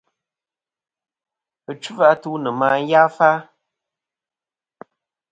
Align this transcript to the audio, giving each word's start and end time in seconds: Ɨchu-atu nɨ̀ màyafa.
Ɨchu-atu 1.71 2.31
nɨ̀ 2.43 2.51
màyafa. 2.59 3.31